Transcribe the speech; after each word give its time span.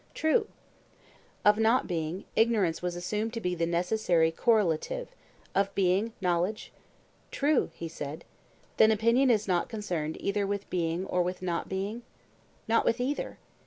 True. 0.15 0.47
Of 1.45 1.59
not 1.59 1.85
being, 1.85 2.25
ignorance 2.35 2.81
was 2.81 2.95
assumed 2.95 3.33
to 3.33 3.39
be 3.39 3.53
the 3.53 3.67
necessary 3.67 4.31
correlative; 4.31 5.09
of 5.53 5.75
being, 5.75 6.13
knowledge? 6.19 6.71
True, 7.29 7.69
he 7.75 7.87
said. 7.87 8.25
Then 8.77 8.89
opinion 8.91 9.29
is 9.29 9.47
not 9.47 9.69
concerned 9.69 10.17
either 10.19 10.47
with 10.47 10.67
being 10.71 11.05
or 11.05 11.21
with 11.21 11.43
not 11.43 11.69
being? 11.69 12.01
Not 12.67 12.83
with 12.83 12.99
either. 12.99 13.37